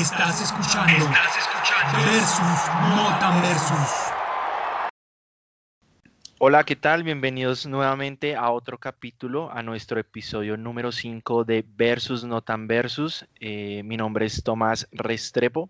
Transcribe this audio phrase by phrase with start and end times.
[0.00, 1.04] Estás escuchando.
[1.04, 2.10] Estás escuchando.
[2.10, 3.90] Versus, no tan versus.
[6.38, 7.02] Hola, ¿qué tal?
[7.02, 13.26] Bienvenidos nuevamente a otro capítulo, a nuestro episodio número 5 de Versus No Tan Versus.
[13.40, 15.68] Eh, mi nombre es Tomás Restrepo.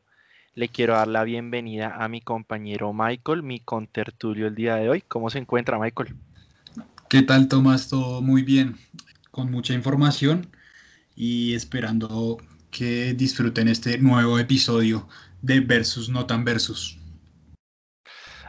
[0.55, 5.01] Le quiero dar la bienvenida a mi compañero Michael, mi contertulio el día de hoy.
[5.09, 6.15] ¿Cómo se encuentra, Michael?
[7.09, 7.89] ¿Qué tal, Tomás?
[7.89, 8.79] Todo muy bien,
[9.33, 10.47] con mucha información
[11.17, 12.39] y esperando
[12.71, 15.09] que disfruten este nuevo episodio
[15.43, 16.99] de Versus No Tan Versus.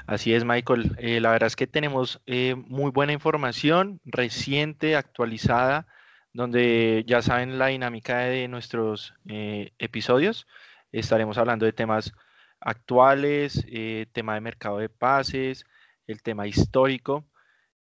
[0.07, 0.95] Así es, Michael.
[0.97, 5.87] Eh, la verdad es que tenemos eh, muy buena información, reciente, actualizada,
[6.33, 10.47] donde ya saben la dinámica de nuestros eh, episodios.
[10.91, 12.13] Estaremos hablando de temas
[12.59, 13.65] actuales,
[14.11, 15.65] tema de mercado de pases,
[16.07, 17.25] el tema histórico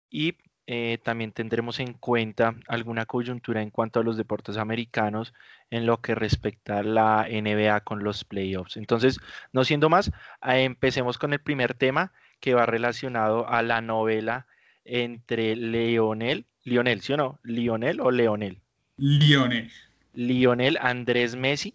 [0.10, 0.38] y
[0.72, 5.34] eh, también tendremos en cuenta alguna coyuntura en cuanto a los deportes americanos
[5.72, 8.78] en lo que respecta a la NBA con los playoffs.
[8.78, 9.20] Entonces,
[9.52, 10.10] no siendo más,
[10.46, 14.46] eh, empecemos con el primer tema que va relacionado a la novela
[14.86, 17.40] entre Leonel, Lionel, ¿sí o no?
[17.42, 18.60] Lionel o Leonel.
[18.98, 19.72] Lionel.
[20.14, 21.74] Lionel Andrés Messi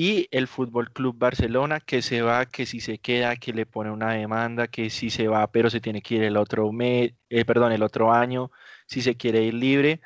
[0.00, 3.90] y el Fútbol Club Barcelona que se va, que si se queda, que le pone
[3.90, 7.44] una demanda, que si se va, pero se tiene que ir el otro mes, eh,
[7.44, 8.52] perdón, el otro año,
[8.86, 10.00] si se quiere ir libre.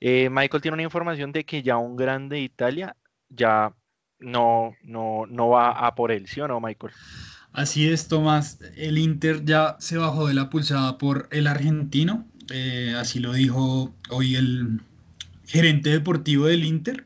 [0.00, 2.96] Eh, Michael tiene una información de que ya un grande de Italia
[3.28, 3.74] ya
[4.20, 6.94] no, no, no va a por él, ¿sí o no, Michael?
[7.52, 8.58] Así es, Tomás.
[8.74, 12.26] El Inter ya se bajó de la pulsada por el argentino.
[12.50, 14.80] Eh, así lo dijo hoy el
[15.44, 17.04] gerente deportivo del Inter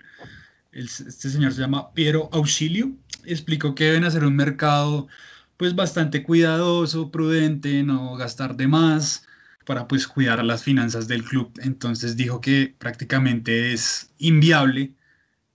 [0.72, 2.92] este señor se llama Piero Auxilio,
[3.24, 5.08] explicó que deben hacer un mercado
[5.56, 9.26] pues bastante cuidadoso, prudente, no gastar de más
[9.66, 11.52] para pues cuidar las finanzas del club.
[11.62, 14.94] Entonces dijo que prácticamente es inviable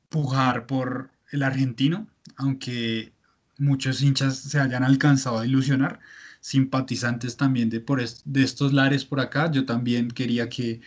[0.09, 3.13] pujar por el argentino, aunque
[3.57, 5.99] muchos hinchas se hayan alcanzado a ilusionar,
[6.39, 10.81] simpatizantes también de, por de estos lares por acá, yo también quería que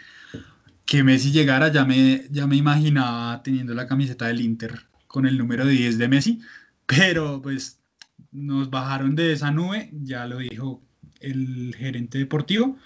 [0.88, 5.36] que Messi llegara, ya me, ya me imaginaba teniendo la camiseta del Inter con el
[5.36, 6.40] número 10 de Messi,
[6.86, 7.78] pero pues
[8.32, 10.82] nos bajaron de esa nube, ya lo dijo
[11.20, 12.78] el gerente deportivo,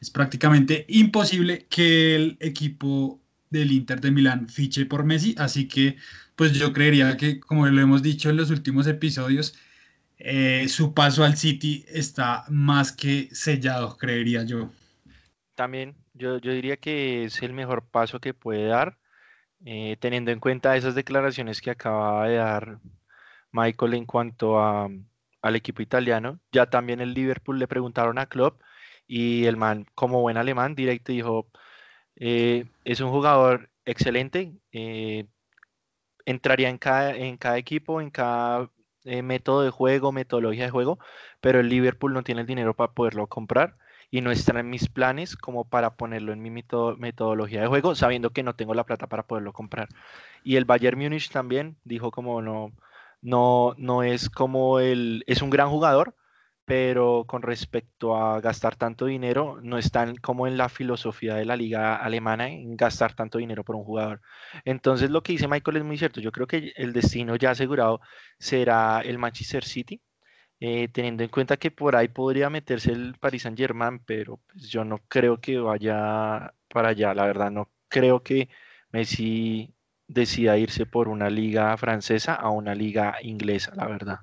[0.00, 5.98] es prácticamente imposible que el equipo del Inter de Milán fiche por Messi, así que
[6.36, 9.54] pues yo creería que como lo hemos dicho en los últimos episodios,
[10.16, 14.72] eh, su paso al City está más que sellado, creería yo.
[15.56, 18.98] También yo, diría que es el mejor paso que puede dar,
[19.64, 22.78] eh, teniendo en cuenta esas declaraciones que acaba de dar
[23.52, 24.88] Michael en cuanto a,
[25.42, 26.40] al equipo italiano.
[26.52, 28.62] Ya también el Liverpool le preguntaron a Klopp
[29.06, 31.48] y el man, como buen alemán, directo dijo,
[32.16, 35.26] eh, es un jugador excelente, eh,
[36.26, 38.70] entraría en cada, en cada equipo, en cada
[39.04, 40.98] método de juego, metodología de juego,
[41.40, 43.76] pero el Liverpool no tiene el dinero para poderlo comprar
[44.10, 48.30] y no está en mis planes como para ponerlo en mi metodología de juego, sabiendo
[48.30, 49.88] que no tengo la plata para poderlo comprar.
[50.44, 52.72] Y el Bayern Múnich también dijo como no,
[53.22, 56.16] no, no es como el, es un gran jugador,
[56.64, 61.56] pero con respecto a gastar tanto dinero, no están como en la filosofía de la
[61.56, 64.20] liga alemana en gastar tanto dinero por un jugador.
[64.64, 66.20] Entonces lo que dice Michael es muy cierto.
[66.20, 68.00] Yo creo que el destino ya asegurado
[68.38, 70.00] será el Manchester City
[70.60, 74.68] eh, teniendo en cuenta que por ahí podría meterse el Paris Saint Germain, pero pues
[74.68, 78.50] yo no creo que vaya para allá, la verdad, no creo que
[78.92, 79.74] Messi
[80.06, 84.18] decida irse por una liga francesa a una liga inglesa, la verdad.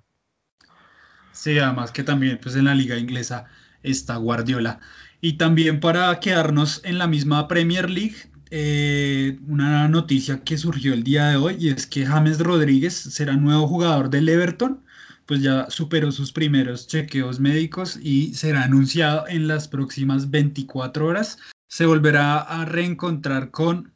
[1.32, 3.46] Sí, además que también pues en la liga inglesa
[3.84, 4.80] está Guardiola.
[5.22, 8.16] Y también para quedarnos en la misma Premier League,
[8.52, 13.36] eh, una noticia que surgió el día de hoy y es que James Rodríguez será
[13.36, 14.84] nuevo jugador del Everton
[15.28, 21.38] pues ya superó sus primeros chequeos médicos y será anunciado en las próximas 24 horas.
[21.68, 23.92] Se volverá a reencontrar con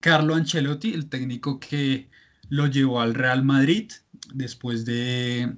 [0.00, 2.08] Carlo Ancelotti, el técnico que
[2.48, 3.92] lo llevó al Real Madrid
[4.32, 5.54] después de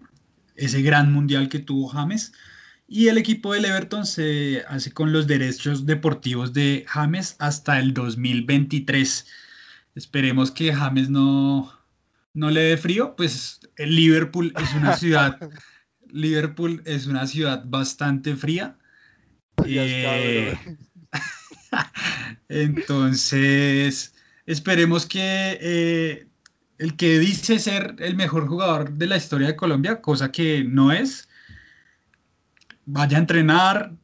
[0.56, 2.32] ese gran mundial que tuvo James.
[2.88, 7.94] Y el equipo del Everton se hace con los derechos deportivos de James hasta el
[7.94, 9.26] 2023.
[9.94, 11.72] Esperemos que James no,
[12.36, 15.38] no le dé frío, pues Liverpool es una ciudad,
[16.08, 18.76] Liverpool es una ciudad bastante fría.
[19.64, 20.54] Eh,
[22.48, 26.26] entonces, esperemos que eh,
[26.76, 30.92] el que dice ser el mejor jugador de la historia de Colombia, cosa que no
[30.92, 31.30] es,
[32.84, 33.94] vaya a entrenar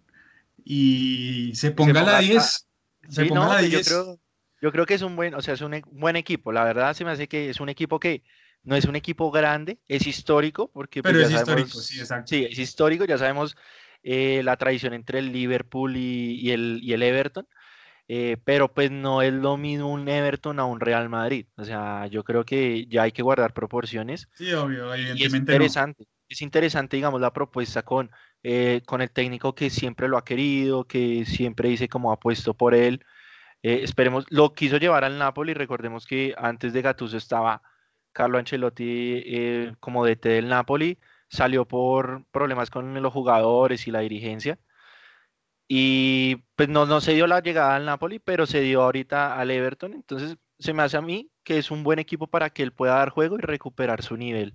[0.64, 2.66] y se ponga, la 10.
[3.10, 3.72] Se ponga la 10.
[3.72, 4.20] Yo creo,
[4.62, 6.52] yo creo que es un buen, o sea, es un e, buen equipo.
[6.52, 8.22] La verdad se me hace que es un equipo que
[8.62, 12.28] no es un equipo grande, es histórico, porque pues, Pero es histórico, sí, exacto.
[12.28, 13.56] Sí, es histórico, ya sabemos
[14.04, 17.48] eh, la tradición entre el Liverpool y, el, y el, Everton,
[18.06, 21.46] eh, pero pues no es lo mismo un Everton a un Real Madrid.
[21.56, 24.28] O sea, yo creo que ya hay que guardar proporciones.
[24.34, 25.26] Sí, obvio, evidentemente.
[25.26, 28.12] es interesante, es interesante, digamos, la propuesta con,
[28.44, 32.54] eh, con el técnico que siempre lo ha querido, que siempre dice como ha puesto
[32.54, 33.04] por él.
[33.62, 37.62] Esperemos, lo quiso llevar al Napoli, recordemos que antes de Gattuso estaba
[38.12, 40.98] Carlo Ancelotti como DT del Napoli,
[41.28, 44.58] salió por problemas con los jugadores y la dirigencia.
[45.68, 49.50] Y pues no, no se dio la llegada al Napoli, pero se dio ahorita al
[49.50, 49.94] Everton.
[49.94, 52.96] Entonces se me hace a mí que es un buen equipo para que él pueda
[52.96, 54.52] dar juego y recuperar su nivel.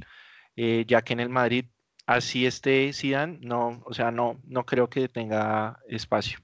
[0.56, 1.66] Eh, ya que en el Madrid,
[2.06, 6.40] así esté Zidane, no, o sea, no, no creo que tenga espacio.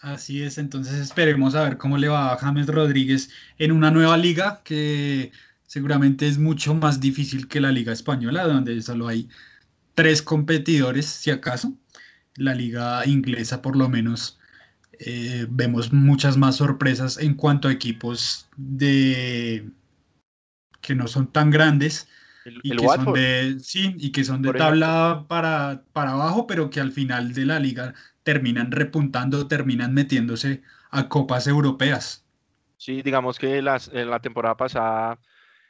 [0.00, 4.16] Así es, entonces esperemos a ver cómo le va a James Rodríguez en una nueva
[4.16, 5.32] liga que
[5.66, 9.28] seguramente es mucho más difícil que la Liga Española, donde solo hay
[9.94, 11.74] tres competidores, si acaso.
[12.36, 14.38] La Liga Inglesa, por lo menos,
[15.00, 19.68] eh, vemos muchas más sorpresas en cuanto a equipos de
[20.80, 22.08] que no son tan grandes
[22.62, 26.80] y, que son de, sí, y que son de tabla para, para abajo, pero que
[26.80, 32.24] al final de la liga terminan repuntando, terminan metiéndose a copas europeas.
[32.76, 35.18] Sí, digamos que las, en la temporada pasada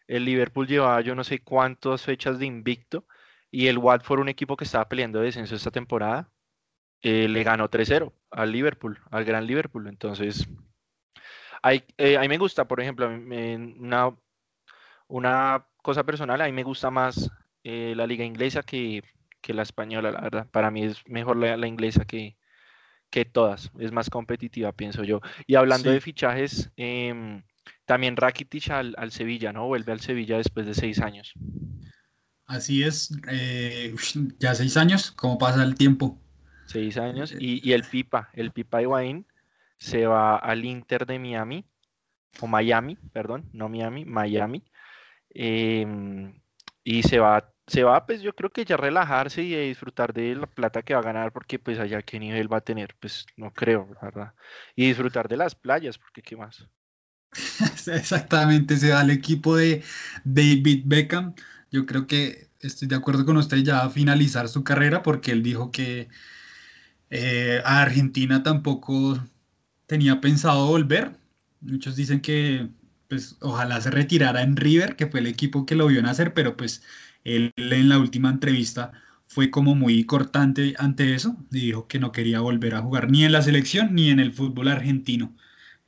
[0.06, 3.04] el Liverpool llevaba yo no sé cuántas fechas de invicto
[3.50, 6.28] y el Watford, un equipo que estaba peleando descenso esta temporada,
[7.02, 9.86] eh, le ganó 3-0 al Liverpool, al gran Liverpool.
[9.88, 10.48] Entonces,
[11.62, 14.14] hay, eh, a mí me gusta, por ejemplo, una,
[15.06, 17.30] una cosa personal, a mí me gusta más
[17.64, 19.02] eh, la liga inglesa que,
[19.46, 20.46] la española, la verdad.
[20.50, 22.36] Para mí es mejor la, inglesa que,
[23.08, 25.20] que, todas, es más competitiva, pienso yo.
[25.46, 27.42] Y hablando de fichajes, em,
[27.86, 29.66] también Rakitic al, al, Sevilla, ¿no?
[29.66, 31.32] Vuelve al Sevilla después de seis años.
[32.46, 33.94] Así es, eh,
[34.38, 36.18] ya seis años, ¿cómo pasa el tiempo?
[36.66, 39.26] Seis años, y, y el Pipa, el Pipa Higuaín
[39.78, 41.64] se va al Inter de Miami,
[42.40, 44.62] o Miami, perdón, no Miami, Miami,
[45.40, 46.42] em,
[46.82, 50.46] y se va, se va, pues yo creo que ya relajarse y disfrutar de la
[50.48, 53.52] plata que va a ganar, porque pues allá qué nivel va a tener, pues no
[53.52, 54.34] creo, verdad,
[54.74, 56.68] y disfrutar de las playas, porque qué más.
[57.86, 59.84] Exactamente, se da el equipo de
[60.24, 61.34] David Beckham.
[61.70, 65.42] Yo creo que estoy de acuerdo con usted ya a finalizar su carrera porque él
[65.44, 66.08] dijo que
[67.10, 69.18] eh, a Argentina tampoco
[69.86, 71.16] tenía pensado volver.
[71.60, 72.70] Muchos dicen que
[73.08, 76.56] pues ojalá se retirara en River, que fue el equipo que lo vio nacer, pero
[76.56, 76.82] pues
[77.24, 78.92] él en la última entrevista
[79.26, 83.24] fue como muy cortante ante eso y dijo que no quería volver a jugar ni
[83.24, 85.34] en la selección ni en el fútbol argentino.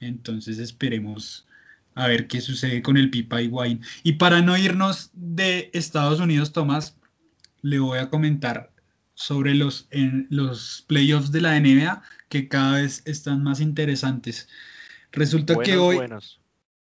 [0.00, 1.46] Entonces esperemos
[1.94, 3.80] a ver qué sucede con el Pipa y Wine.
[4.02, 6.96] Y para no irnos de Estados Unidos, Tomás,
[7.62, 8.72] le voy a comentar
[9.14, 14.48] sobre los, en, los playoffs de la NBA que cada vez están más interesantes.
[15.12, 15.98] Resulta que hoy,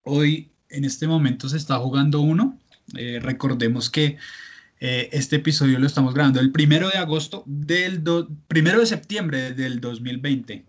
[0.04, 2.58] hoy, en este momento, se está jugando uno.
[2.96, 4.18] Eh, recordemos que
[4.80, 8.04] eh, este episodio lo estamos grabando el primero de agosto del
[8.48, 10.66] primero de septiembre del 2020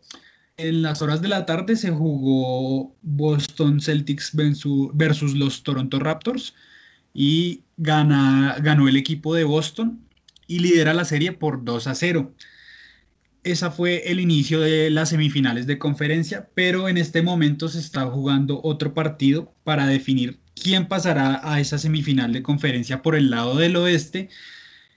[0.56, 6.54] en las horas de la tarde se jugó Boston Celtics versus los Toronto Raptors
[7.14, 10.00] y ganó el equipo de Boston
[10.46, 12.34] y lidera la serie por 2 a 0.
[13.44, 18.06] Esa fue el inicio de las semifinales de conferencia, pero en este momento se está
[18.06, 23.56] jugando otro partido para definir quién pasará a esa semifinal de conferencia por el lado
[23.56, 24.28] del oeste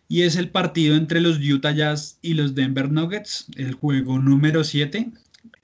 [0.07, 4.63] y es el partido entre los Utah Jazz y los Denver Nuggets, el juego número
[4.63, 5.11] 7.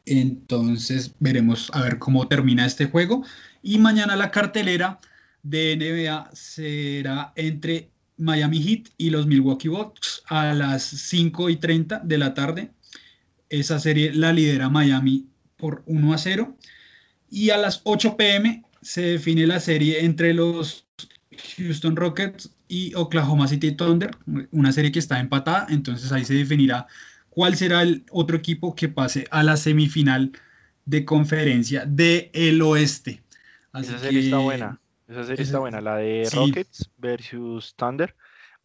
[0.06, 3.24] Entonces veremos a ver cómo termina este juego.
[3.62, 5.00] Y mañana la cartelera
[5.44, 7.91] de NBA será entre
[8.22, 12.72] Miami Heat y los Milwaukee Bucks a las 5 y 30 de la tarde.
[13.50, 16.58] Esa serie la lidera Miami por 1 a 0.
[17.30, 20.86] Y a las 8 pm se define la serie entre los
[21.58, 24.12] Houston Rockets y Oklahoma City Thunder,
[24.52, 26.88] una serie que está empatada, entonces ahí se definirá
[27.30, 30.32] cuál será el otro equipo que pase a la semifinal
[30.86, 33.22] de conferencia del el oeste.
[33.74, 34.81] Esa serie está buena.
[35.12, 35.82] Esa serie está buena.
[35.82, 38.16] La de Rockets versus Thunder.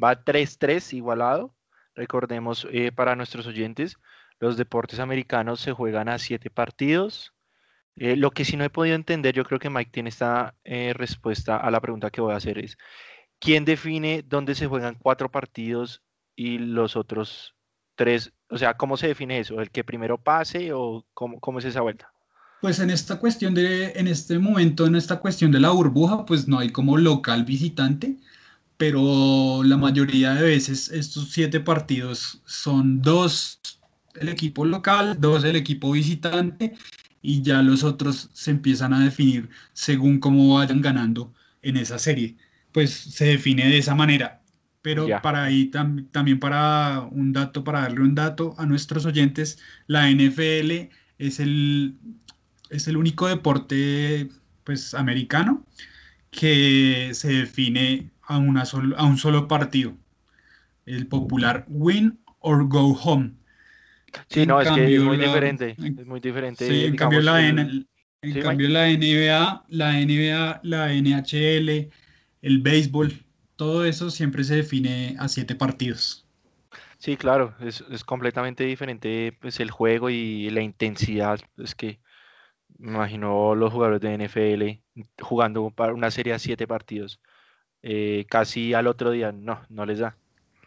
[0.02, 1.54] Va 3-3 igualado.
[1.94, 3.96] Recordemos eh, para nuestros oyentes,
[4.38, 7.34] los deportes americanos se juegan a siete partidos.
[7.96, 10.92] Eh, lo que sí no he podido entender, yo creo que Mike tiene esta eh,
[10.94, 12.76] respuesta a la pregunta que voy a hacer es,
[13.38, 16.02] ¿quién define dónde se juegan cuatro partidos
[16.34, 17.56] y los otros
[17.94, 19.60] tres o sea, ¿cómo se define eso?
[19.60, 22.12] ¿El que primero pase o cómo, cómo es esa vuelta?
[22.66, 26.48] Pues en esta cuestión de, en este momento, en esta cuestión de la burbuja, pues
[26.48, 28.16] no hay como local visitante,
[28.76, 33.60] pero la mayoría de veces estos siete partidos son dos
[34.16, 36.76] el equipo local, dos el equipo visitante
[37.22, 41.32] y ya los otros se empiezan a definir según cómo vayan ganando
[41.62, 42.36] en esa serie.
[42.72, 44.42] Pues se define de esa manera.
[44.82, 50.10] Pero para ahí también para un dato, para darle un dato a nuestros oyentes, la
[50.10, 51.96] NFL es el,
[52.70, 54.28] es el único deporte
[54.64, 55.64] pues americano
[56.30, 58.64] que se define a, una
[58.96, 59.94] a un solo partido,
[60.84, 63.32] el popular win or go home.
[64.28, 66.66] Sí, no, es que es muy diferente, es muy diferente.
[66.66, 67.86] Sí, en cambio la, en
[68.42, 71.90] cambio la NBA, la NBA, la NHL,
[72.42, 73.24] el béisbol,
[73.56, 76.26] todo eso siempre se define a siete partidos.
[76.98, 81.40] Sí, claro, es, completamente diferente pues, el juego y la intensidad.
[81.58, 81.98] Es que
[82.78, 87.20] me imagino los jugadores de NFL jugando una serie a siete partidos.
[87.82, 90.16] Eh, casi al otro día, no, no les da.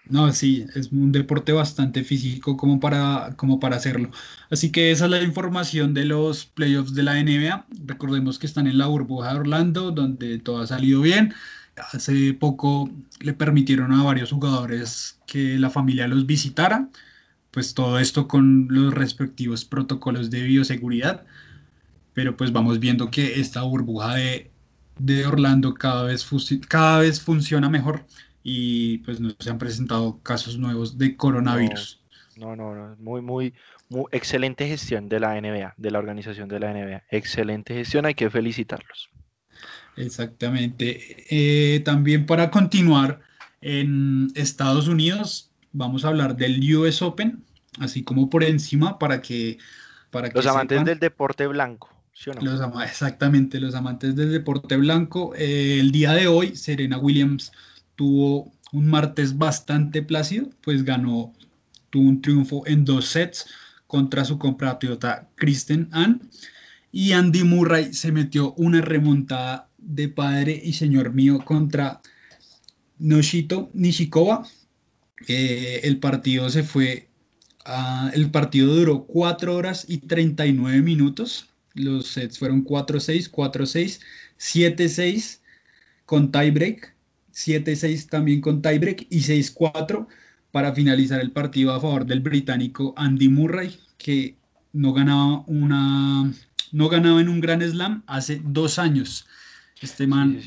[0.09, 4.09] No, sí, es un deporte bastante físico como para, como para hacerlo.
[4.49, 7.67] Así que esa es la información de los playoffs de la NBA.
[7.85, 11.33] Recordemos que están en la burbuja de Orlando, donde todo ha salido bien.
[11.93, 12.89] Hace poco
[13.19, 16.89] le permitieron a varios jugadores que la familia los visitara,
[17.51, 21.25] pues todo esto con los respectivos protocolos de bioseguridad,
[22.19, 26.27] pero pues vamos viendo que esta burbuja de, Orlando cada vez,
[26.67, 28.05] cada vez funciona mejor
[28.43, 32.03] y pues no se han presentado casos nuevos de coronavirus.
[32.35, 33.53] No, no, no, muy, muy,
[33.87, 37.03] muy excelente gestión de la NBA, de la organización de la NBA.
[37.09, 39.09] Excelente gestión, hay que felicitarlos.
[39.95, 41.25] Exactamente.
[41.29, 43.21] Eh, también para continuar
[43.61, 47.45] en Estados Unidos, vamos a hablar del US Open,
[47.79, 49.57] así como por encima para que...
[50.11, 51.98] Para los amantes del deporte blanco.
[52.19, 55.33] ¿Sí los exactamente, los amantes del deporte blanco.
[55.35, 57.53] Eh, el día de hoy, Serena Williams
[57.95, 61.33] tuvo un martes bastante plácido, pues ganó,
[61.89, 63.45] tuvo un triunfo en dos sets
[63.87, 66.29] contra su compatriota Kristen Ann.
[66.91, 72.01] Y Andy Murray se metió una remontada de padre y señor mío contra
[72.97, 74.45] Noshito Nishikova.
[75.27, 77.07] Eh, el partido se fue,
[78.13, 81.48] el partido duró 4 horas y 39 minutos.
[81.75, 84.01] Los sets fueron 4-6, 4-6,
[84.37, 85.39] 7-6
[86.05, 86.95] con tiebreak,
[87.33, 90.07] 7-6 también con tiebreak y 6-4
[90.51, 94.35] para finalizar el partido a favor del británico Andy Murray, que
[94.73, 96.31] no ganaba una
[96.71, 99.27] no ganaba en un gran slam hace dos años.
[99.81, 100.39] Este man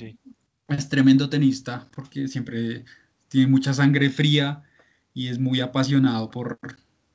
[0.68, 2.84] es tremendo tenista porque siempre
[3.28, 4.62] tiene mucha sangre fría
[5.14, 6.58] y es muy apasionado por,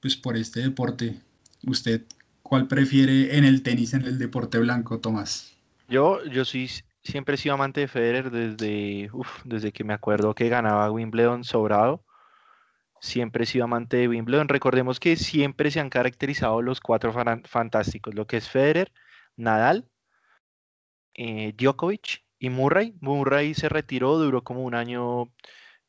[0.02, 1.20] pues, por este deporte.
[1.66, 2.04] ¿Usted
[2.48, 5.54] cuál prefiere en el tenis, en el deporte blanco, Tomás?
[5.89, 6.68] Yo, yo sí,
[7.04, 9.10] siempre he sido amante de Federer desde,
[9.44, 12.04] desde que me acuerdo que ganaba Wimbledon sobrado.
[13.00, 14.48] Siempre he sido amante de Wimbledon.
[14.48, 17.13] Recordemos que siempre se han caracterizado los cuatro
[17.46, 18.92] fantásticos, lo que es Federer,
[19.36, 19.88] Nadal,
[21.13, 22.96] eh, Djokovic y Murray.
[23.01, 25.32] Murray se retiró, duró como un año.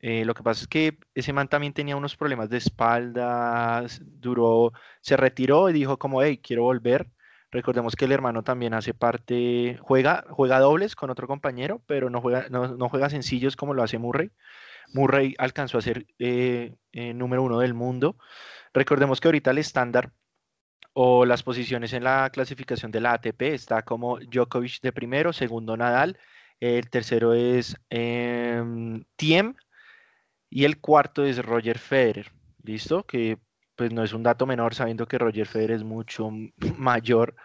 [0.01, 4.71] Eh, lo que pasa es que ese man también tenía unos problemas de espaldas, duró,
[5.01, 7.09] se retiró y dijo como, hey, quiero volver.
[7.51, 12.21] Recordemos que el hermano también hace parte, juega, juega dobles con otro compañero, pero no
[12.21, 14.31] juega, no, juega sencillos como lo hace Murray.
[14.93, 18.17] Murray alcanzó a ser eh, número uno del mundo.
[18.73, 20.11] Recordemos que ahorita el estándar
[20.93, 25.77] o las posiciones en la clasificación de la ATP está como Djokovic de primero, segundo
[25.77, 26.17] Nadal,
[26.59, 28.61] el tercero es eh,
[29.15, 29.55] Tiem
[30.49, 32.31] y el cuarto es Roger Federer,
[32.63, 33.03] ¿listo?
[33.05, 33.37] Que
[33.75, 36.29] pues no es un dato menor sabiendo que Roger Federer es mucho
[36.77, 37.35] mayor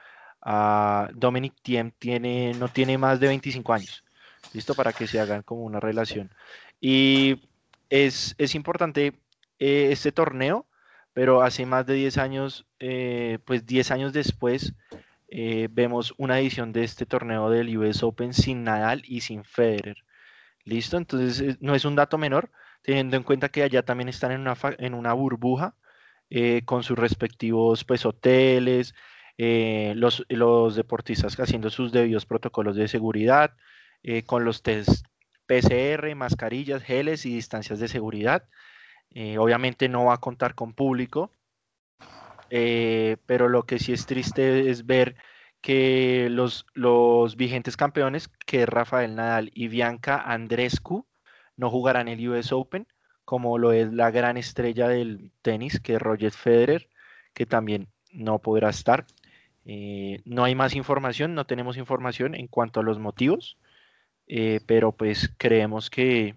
[0.42, 4.04] a Dominic Thiem, tiene, no tiene más de 25 años,
[4.52, 4.74] ¿listo?
[4.74, 6.30] Para que se hagan como una relación.
[6.80, 7.42] Y
[7.88, 9.14] es, es importante
[9.58, 10.66] eh, este torneo
[11.14, 14.74] pero hace más de 10 años, eh, pues 10 años después,
[15.28, 20.04] eh, vemos una edición de este torneo del US Open sin Nadal y sin Federer.
[20.64, 20.96] ¿Listo?
[20.96, 22.50] Entonces no es un dato menor,
[22.84, 25.74] teniendo en cuenta que allá también están en una, en una burbuja
[26.64, 28.94] con sus respectivos pues, hoteles,
[29.38, 33.56] los, los, deportistas haciendo sus debidos protocolos de seguridad,
[34.26, 35.06] con los test
[35.46, 38.48] PCR, mascarillas, geles y distancias de seguridad.
[39.10, 41.30] Eh, obviamente no va a contar con público,
[42.50, 45.16] eh, pero lo que sí es triste es ver
[45.60, 51.06] que los, los vigentes campeones, que Rafael Nadal y Bianca Andrescu,
[51.56, 52.86] no jugarán el US Open,
[53.24, 56.88] como lo es la gran estrella del tenis, que es Roger Federer,
[57.32, 59.06] que también no podrá estar.
[59.64, 63.58] Eh, no hay más información, no tenemos información en cuanto a los motivos,
[64.26, 66.36] eh, pero pues creemos que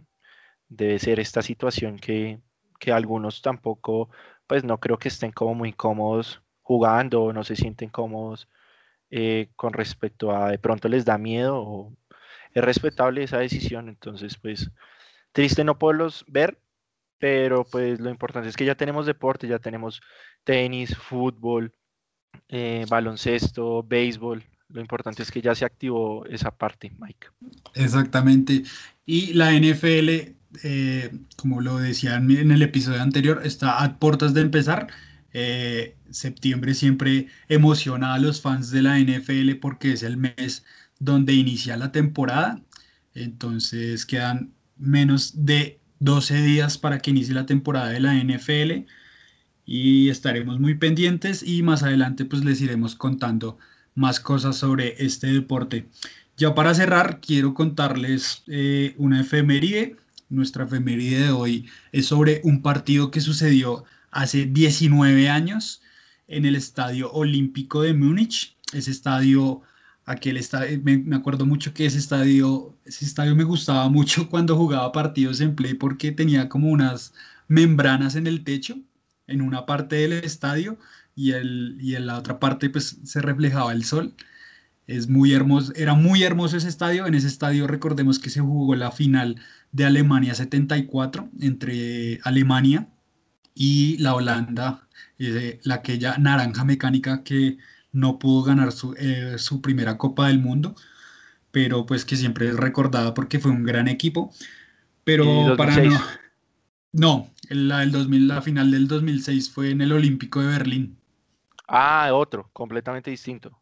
[0.70, 2.40] debe ser esta situación que,
[2.80, 4.10] que algunos tampoco,
[4.48, 8.50] pues no creo que estén como muy cómodos jugando, no se sienten cómodos
[9.10, 11.94] eh, con respecto a de pronto les da miedo o
[12.54, 14.70] es respetable esa decisión, entonces pues
[15.38, 16.60] triste no poderlos ver,
[17.20, 20.02] pero pues lo importante es que ya tenemos deporte, ya tenemos
[20.44, 21.72] tenis, fútbol,
[22.48, 27.28] eh, baloncesto, béisbol, lo importante es que ya se activó esa parte, Mike.
[27.76, 28.64] Exactamente.
[29.06, 30.10] Y la NFL,
[30.64, 34.88] eh, como lo decían en el episodio anterior, está a puertas de empezar.
[35.34, 40.66] Eh, septiembre siempre emociona a los fans de la NFL porque es el mes
[40.98, 42.60] donde inicia la temporada.
[43.14, 48.86] Entonces quedan menos de 12 días para que inicie la temporada de la NFL
[49.66, 53.58] y estaremos muy pendientes y más adelante pues les iremos contando
[53.96, 55.88] más cosas sobre este deporte.
[56.38, 59.98] Ya para cerrar, quiero contarles eh, una efeméride.
[60.30, 65.82] Nuestra efeméride de hoy es sobre un partido que sucedió hace 19 años
[66.28, 68.56] en el Estadio Olímpico de Múnich.
[68.72, 69.62] Ese estadio,
[70.08, 74.58] aquel estadio, me, me, acuerdo mucho que ese estadio, ese estadio me gustaba mucho cuando
[74.58, 77.14] jugaba partidos en play porque tenía como unas
[77.48, 78.78] membranas en el techo,
[79.28, 80.80] en una parte del estadio
[81.16, 84.16] y, el, y en la otra parte pues se reflejaba el sol.
[84.88, 87.06] Es muy hermoso, era muy hermoso ese estadio.
[87.06, 89.36] En ese estadio recordemos que se jugó la final
[89.74, 92.88] de Alemania 74 entre Alemania
[93.54, 94.88] y la Holanda,
[95.20, 97.58] eh, la aquella naranja mecánica que
[97.92, 100.76] no pudo ganar su, eh, su, primera Copa del Mundo,
[101.52, 104.34] pero pues que siempre es recordada porque fue un gran equipo.
[105.04, 106.00] Pero para no...
[106.94, 110.98] No, la, del 2000, la final del 2006 fue en el Olímpico de Berlín.
[111.68, 113.58] Ah, otro, completamente distinto.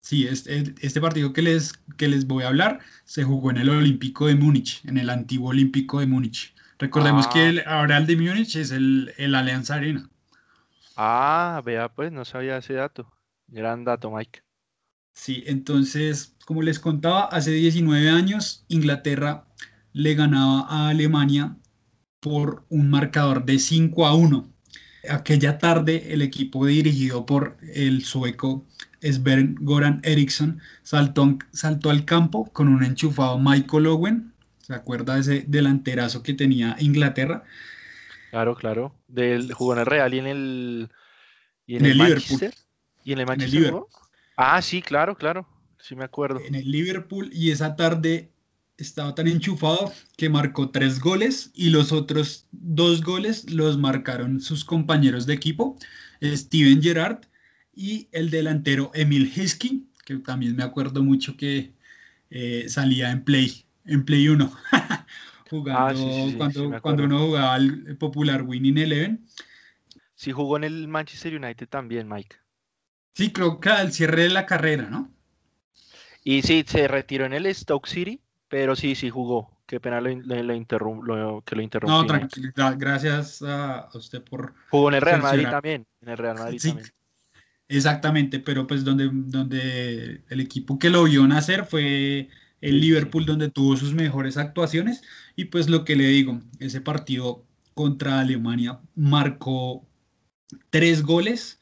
[0.00, 3.68] Sí, este, este, partido que les, que les voy a hablar se jugó en el
[3.68, 6.54] Olímpico de Múnich, en el antiguo Olímpico de Múnich.
[6.78, 7.80] Recordemos que el, ah.
[7.80, 10.08] ahora el de Múnich es el, el Alianza Arena.
[10.96, 13.12] Ah, vea, pues no sabía ese dato.
[13.52, 14.40] Gran dato, Mike.
[15.14, 19.44] Sí, entonces, como les contaba, hace 19 años Inglaterra
[19.92, 21.54] le ganaba a Alemania
[22.20, 24.48] por un marcador de 5 a 1.
[25.10, 28.64] Aquella tarde el equipo dirigido por el sueco
[29.02, 34.32] Sven Goran Eriksson saltó, saltó al campo con un enchufado Michael Owen.
[34.60, 37.44] ¿Se acuerda de ese delanterazo que tenía Inglaterra?
[38.30, 38.94] Claro, claro.
[39.08, 40.90] Del, jugó en el Real y en el,
[41.66, 42.54] y en, el, Manchester.
[43.04, 43.74] ¿Y en el Manchester?
[44.36, 45.46] ah, sí, claro, claro.
[45.78, 46.40] Sí me acuerdo.
[46.40, 48.30] En el Liverpool y esa tarde
[48.76, 54.64] estaba tan enchufado que marcó tres goles y los otros dos goles los marcaron sus
[54.64, 55.76] compañeros de equipo,
[56.22, 57.20] Steven Gerrard
[57.74, 61.72] y el delantero Emil Heskey, que también me acuerdo mucho que
[62.30, 64.52] eh, salía en Play, en Play 1,
[65.50, 69.26] jugando ah, cuando, cuando uno jugaba el popular Winning Eleven.
[70.14, 72.36] Sí, jugó en el Manchester United también, Mike.
[73.14, 75.10] Sí, creo que al cierre de la carrera, ¿no?
[76.24, 78.20] Y sí, se retiró en el Stoke City
[78.52, 79.50] pero sí, sí jugó.
[79.64, 81.90] Qué pena lo, lo, que lo interrumpí.
[81.90, 82.52] No, tranquilo.
[82.76, 84.52] Gracias a usted por.
[84.68, 85.86] Jugó en el Real Madrid también.
[86.02, 86.92] En el Real Madrid también.
[87.66, 92.28] Exactamente, pero pues donde, donde el equipo que lo vio nacer fue
[92.60, 95.00] el Liverpool, donde tuvo sus mejores actuaciones.
[95.34, 99.88] Y pues lo que le digo, ese partido contra Alemania marcó
[100.68, 101.58] tres goles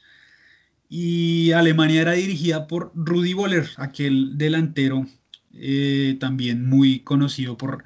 [0.92, 5.06] y Alemania era dirigida por Rudy Boller, aquel delantero
[5.54, 7.84] eh, también muy conocido por,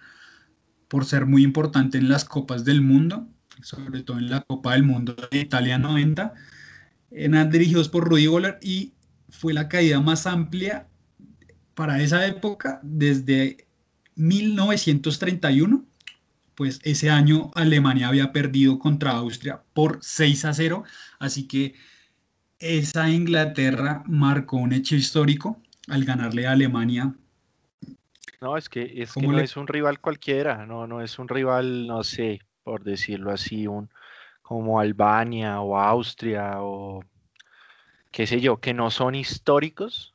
[0.89, 3.29] por ser muy importante en las Copas del Mundo,
[3.63, 6.33] sobre todo en la Copa del Mundo de Italia 90.
[7.11, 8.95] Eran dirigidos por Rudy Goller y
[9.29, 10.89] fue la caída más amplia
[11.75, 13.69] para esa época desde
[14.17, 15.85] 1931
[16.55, 20.85] pues ese año Alemania había perdido contra Austria por 6 a 0,
[21.19, 21.75] así que
[22.65, 27.15] esa Inglaterra marcó un hecho histórico al ganarle a Alemania
[28.45, 31.87] no, es que, es que no es un rival cualquiera, no, no es un rival,
[31.87, 33.89] no sé, por decirlo así, un
[34.43, 37.03] como Albania o Austria o
[38.11, 40.15] qué sé yo, que no son históricos.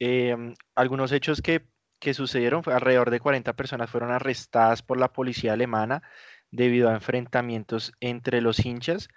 [0.00, 1.66] Em, algunos hechos que,
[2.00, 6.02] que sucedieron, alrededor de 40 personas fueron arrestadas por la policía alemana
[6.50, 9.08] debido a enfrentamientos entre los hinchas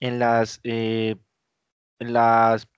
[0.00, 1.14] en las, eh,
[1.98, 2.68] las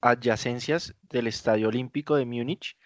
[0.00, 2.76] adyacencias del Estadio Olímpico de Múnich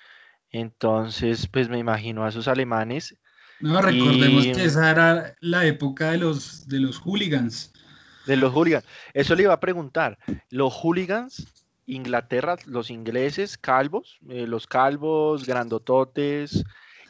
[0.51, 3.15] entonces, pues me imagino a esos alemanes.
[3.61, 7.73] No, recordemos que esa era la época de los, de los hooligans.
[8.27, 8.85] De los hooligans.
[9.15, 10.19] Eso le iba a preguntar.
[10.51, 11.47] ¿Los hooligans
[11.87, 16.65] Inglaterra, los ingleses, calvos, eh, los calvos, grandototes,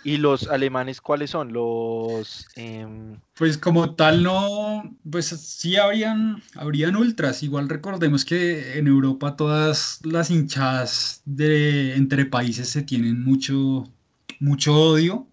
[0.06, 1.52] y los alemanes, ¿cuáles son?
[1.52, 2.46] Los...
[2.54, 9.34] Em, pues como tal no, pues sí habrían, habrían ultras, igual recordemos que en Europa
[9.34, 13.90] todas las hinchadas de, entre países se tienen mucho,
[14.38, 15.26] mucho odio,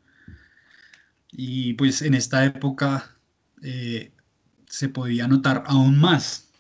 [1.32, 3.16] y pues en esta época
[3.62, 4.12] eh,
[4.66, 6.52] se podía notar aún más.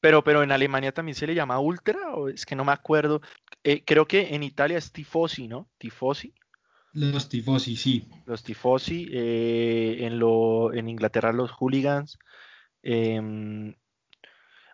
[0.00, 3.20] Pero, pero en Alemania también se le llama ultra, o es que no me acuerdo.
[3.64, 5.68] Eh, creo que en Italia es tifosi, ¿no?
[5.76, 6.32] Tifosi.
[6.92, 8.08] Los tifosi, sí.
[8.26, 9.08] Los tifosi.
[9.12, 12.18] Eh, en, lo, en Inglaterra los hooligans.
[12.82, 13.74] Em,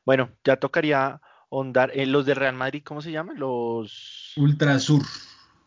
[0.05, 1.91] bueno, ya tocaría ondar.
[1.95, 3.39] Eh, los de Real Madrid, ¿cómo se llaman?
[3.39, 4.33] Los.
[4.37, 5.03] Ultrasur.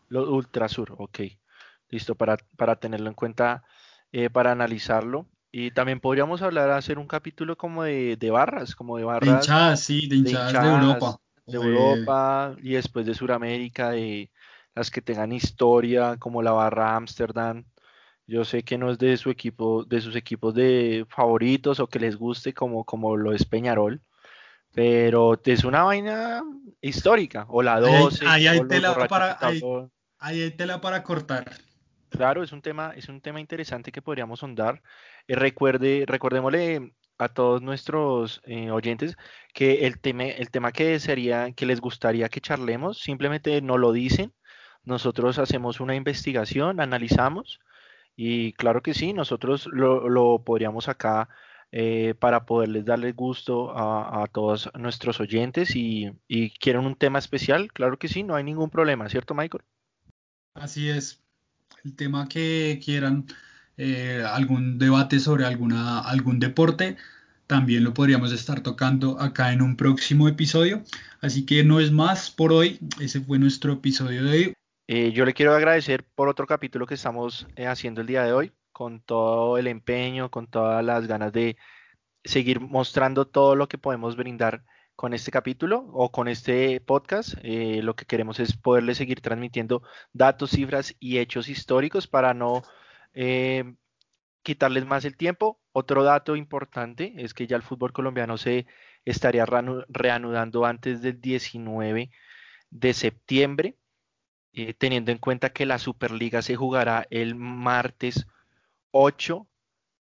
[0.08, 1.20] Los Ultrasur, ok.
[1.90, 3.64] Listo, para, para tenerlo en cuenta,
[4.32, 5.26] para analizarlo.
[5.50, 9.28] Y también podríamos hablar, hacer un capítulo como de, barras, como de barras.
[9.28, 11.20] De hinchadas, sí, de hinchadas de, Europa.
[11.46, 14.30] De Europa y después de Sudamérica, de
[14.78, 17.64] las que tengan historia, como la barra Amsterdam.
[18.26, 21.98] Yo sé que no es de su equipo, de sus equipos de favoritos o que
[21.98, 24.00] les guste como, como lo es Peñarol,
[24.72, 26.42] pero es una vaina
[26.80, 28.26] histórica, o la 12.
[28.28, 31.50] Ahí, hay, tela para, ahí hay tela para cortar.
[32.10, 34.82] Claro, es un tema, es un tema interesante que podríamos sondar.
[35.26, 39.16] Eh, recuerde, recordémosle a todos nuestros eh, oyentes
[39.52, 43.92] que el tema, el tema que sería, que les gustaría que charlemos, simplemente no lo
[43.92, 44.32] dicen.
[44.84, 47.60] Nosotros hacemos una investigación, analizamos
[48.16, 51.28] y claro que sí, nosotros lo, podríamos acá
[51.70, 57.72] eh, para poderles darle gusto a, todos nuestros oyentes y, y quieren un tema especial,
[57.72, 59.62] claro que sí, no hay ningún problema, ¿cierto Michael?
[60.54, 61.22] Así es,
[61.84, 63.26] el tema que quieran,
[63.76, 66.96] eh, algún debate sobre alguna, algún deporte,
[67.46, 70.82] también lo podríamos estar tocando acá en un próximo episodio.
[71.20, 74.54] Así que no es más por hoy, ese fue nuestro episodio de hoy.
[74.90, 78.32] Eh, yo le quiero agradecer por otro capítulo que estamos eh, haciendo el día de
[78.32, 81.58] hoy, con todo el empeño, con todas las ganas de
[82.24, 84.64] seguir mostrando todo lo que podemos brindar
[84.96, 87.34] con este capítulo o con este podcast.
[87.42, 89.82] Eh, lo que queremos es poderle seguir transmitiendo
[90.14, 92.62] datos, cifras y hechos históricos para no
[94.42, 95.60] quitarles más el tiempo.
[95.72, 98.66] Otro dato importante es que ya el fútbol colombiano se
[99.04, 102.10] estaría reanudando antes del 19
[102.70, 103.77] de septiembre,
[104.58, 108.26] eh, teniendo en cuenta que la Superliga se jugará el martes
[108.90, 109.46] 8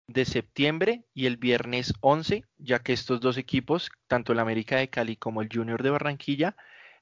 [0.08, 4.90] de septiembre y el viernes 11, ya que estos dos equipos, tanto el América de
[4.90, 6.56] Cali como el Junior de Barranquilla,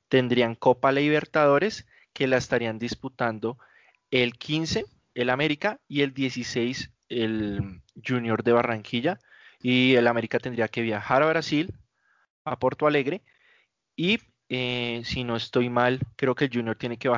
[0.09, 3.59] tendrían Copa Libertadores que la estarían disputando
[4.09, 9.19] el 15 el América y el 16 el Junior de Barranquilla.
[9.61, 11.75] Y el América tendría que viajar a Brasil,
[12.43, 13.21] a Porto Alegre
[13.95, 17.09] y eh, si no estoy mal, creo que el Junior tiene que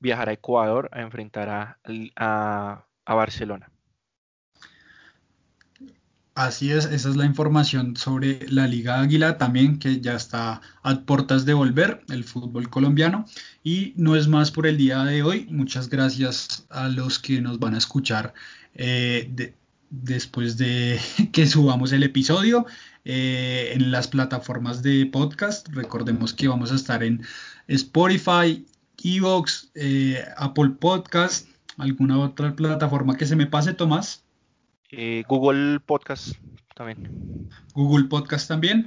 [0.00, 3.70] viajar a, Ecuador a enfrentar a Barcelona.
[6.34, 11.00] Así es, esa es la información sobre la Liga Águila también, que ya está a
[11.02, 13.24] puertas de volver, el fútbol colombiano.
[13.62, 15.46] Y no es más por el día de hoy.
[15.50, 18.34] Muchas gracias a los que nos van a escuchar
[18.74, 19.52] eh,
[19.90, 20.98] después de
[21.32, 22.66] que subamos el episodio
[23.04, 25.68] eh, en las plataformas de podcast.
[25.68, 27.22] Recordemos que vamos a estar en
[27.68, 28.66] Spotify,
[29.02, 34.24] Evox, eh, Apple Podcast, alguna otra plataforma que se me pase, Tomás.
[34.90, 36.36] Eh, Google Podcast
[36.74, 37.48] también.
[37.74, 38.86] Google Podcast también.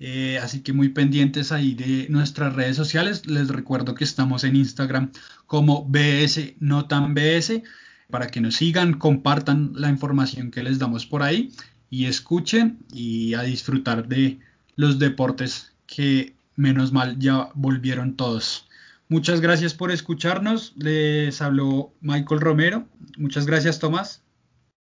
[0.00, 3.26] Eh, así que muy pendientes ahí de nuestras redes sociales.
[3.26, 5.10] Les recuerdo que estamos en Instagram
[5.46, 7.62] como BS Notan BS
[8.08, 11.50] para que nos sigan, compartan la información que les damos por ahí
[11.90, 14.38] y escuchen y a disfrutar de
[14.76, 18.68] los deportes que menos mal ya volvieron todos.
[19.08, 20.74] Muchas gracias por escucharnos.
[20.76, 22.84] Les habló Michael Romero.
[23.16, 24.22] Muchas gracias, Tomás.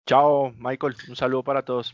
[0.08, 0.96] Chao, Michael.
[1.10, 1.94] Un saludo para todos.